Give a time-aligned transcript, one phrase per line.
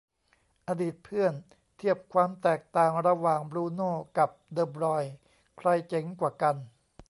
[0.67, 1.33] อดีตเพื่อน
[1.77, 5.13] เทียบความแตกต่างระหว่าง บรูโน่ กับ เดอ บรอยน์
[5.57, 6.55] ใครเจ๋งกว่ากัน